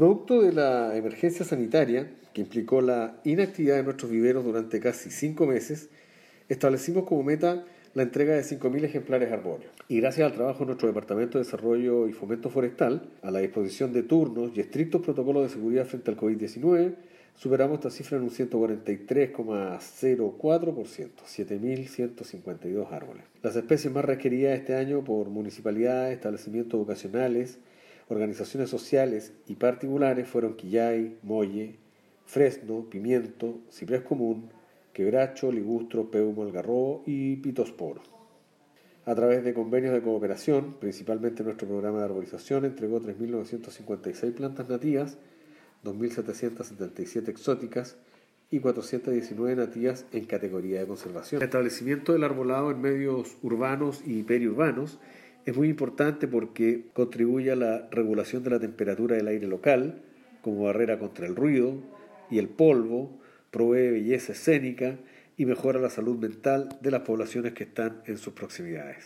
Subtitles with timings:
[0.00, 5.46] Producto de la emergencia sanitaria, que implicó la inactividad de nuestros viveros durante casi cinco
[5.46, 5.90] meses,
[6.48, 9.70] establecimos como meta la entrega de 5.000 ejemplares arbóreos.
[9.88, 13.92] Y gracias al trabajo de nuestro Departamento de Desarrollo y Fomento Forestal, a la disposición
[13.92, 16.94] de turnos y estrictos protocolos de seguridad frente al COVID-19,
[17.36, 23.24] superamos esta cifra en un 143,04%, 7.152 árboles.
[23.42, 27.58] Las especies más requeridas este año por municipalidades, establecimientos educacionales,
[28.10, 31.76] organizaciones sociales y particulares fueron quillay, molle,
[32.26, 34.50] fresno, pimiento, ciprés común,
[34.92, 38.02] quebracho, ligustro, peumo, algarrobo y pitosporo.
[39.06, 45.16] A través de convenios de cooperación, principalmente nuestro programa de arborización entregó 3.956 plantas nativas,
[45.84, 47.96] 2.777 exóticas
[48.50, 51.40] y 419 nativas en categoría de conservación.
[51.40, 54.98] El establecimiento del arbolado en medios urbanos y periurbanos
[55.46, 60.02] es muy importante porque contribuye a la regulación de la temperatura del aire local
[60.42, 61.74] como barrera contra el ruido
[62.30, 63.18] y el polvo,
[63.50, 64.96] provee belleza escénica
[65.36, 68.98] y mejora la salud mental de las poblaciones que están en sus proximidades.